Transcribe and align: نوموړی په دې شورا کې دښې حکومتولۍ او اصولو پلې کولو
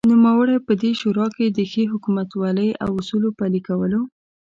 نوموړی 0.11 0.57
په 0.67 0.73
دې 0.81 0.91
شورا 0.99 1.27
کې 1.35 1.53
دښې 1.57 1.83
حکومتولۍ 1.91 2.69
او 2.83 2.89
اصولو 3.01 3.29
پلې 3.39 3.59
کولو 3.67 4.01